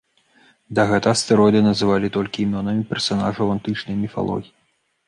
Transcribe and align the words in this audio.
Да 0.79 0.85
гэтага 0.91 1.13
астэроіды 1.17 1.59
называлі 1.69 2.13
толькі 2.17 2.43
імёнамі 2.47 2.83
персанажаў 2.95 3.57
антычнай 3.59 3.95
міфалогіі. 4.05 4.55